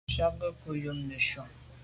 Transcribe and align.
Mfùag 0.09 0.33
nke 0.35 0.47
nko 0.55 0.69
yub 0.83 0.99
neshu. 1.07 1.41